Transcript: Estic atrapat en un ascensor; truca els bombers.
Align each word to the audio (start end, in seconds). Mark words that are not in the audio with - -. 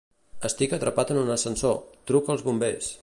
Estic 0.47 0.71
atrapat 0.77 1.13
en 1.15 1.19
un 1.25 1.29
ascensor; 1.35 1.77
truca 2.13 2.37
els 2.37 2.47
bombers. 2.49 2.91